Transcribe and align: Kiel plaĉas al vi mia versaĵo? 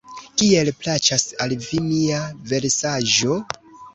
Kiel 0.41 0.71
plaĉas 0.85 1.25
al 1.45 1.53
vi 1.67 1.81
mia 1.89 2.21
versaĵo? 2.53 3.37